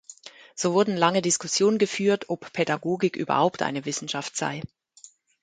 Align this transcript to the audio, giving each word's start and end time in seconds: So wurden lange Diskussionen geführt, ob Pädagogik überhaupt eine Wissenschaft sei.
So 0.55 0.73
wurden 0.73 0.97
lange 0.97 1.21
Diskussionen 1.21 1.77
geführt, 1.77 2.27
ob 2.29 2.51
Pädagogik 2.53 3.15
überhaupt 3.15 3.61
eine 3.61 3.85
Wissenschaft 3.85 4.35
sei. 4.35 4.63